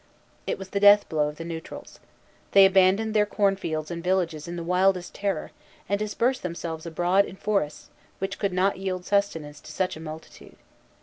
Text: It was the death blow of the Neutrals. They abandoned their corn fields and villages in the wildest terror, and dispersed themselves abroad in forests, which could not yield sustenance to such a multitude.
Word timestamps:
It 0.47 0.57
was 0.57 0.69
the 0.69 0.79
death 0.79 1.07
blow 1.09 1.27
of 1.27 1.35
the 1.35 1.45
Neutrals. 1.45 1.99
They 2.53 2.65
abandoned 2.65 3.13
their 3.13 3.27
corn 3.27 3.55
fields 3.55 3.91
and 3.91 4.03
villages 4.03 4.47
in 4.47 4.55
the 4.55 4.63
wildest 4.63 5.13
terror, 5.13 5.51
and 5.87 5.99
dispersed 5.99 6.41
themselves 6.41 6.87
abroad 6.87 7.25
in 7.25 7.35
forests, 7.35 7.91
which 8.17 8.39
could 8.39 8.51
not 8.51 8.77
yield 8.79 9.05
sustenance 9.05 9.61
to 9.61 9.71
such 9.71 9.95
a 9.95 9.99
multitude. 9.99 10.55